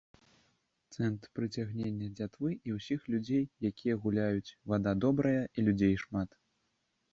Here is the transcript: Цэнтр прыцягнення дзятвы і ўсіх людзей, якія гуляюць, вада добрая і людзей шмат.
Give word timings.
Цэнтр 0.95 1.27
прыцягнення 1.39 2.07
дзятвы 2.17 2.49
і 2.71 2.79
ўсіх 2.79 3.05
людзей, 3.17 3.45
якія 3.71 3.99
гуляюць, 4.07 4.55
вада 4.75 4.97
добрая 5.05 5.37
і 5.37 5.59
людзей 5.71 5.95
шмат. 6.07 6.29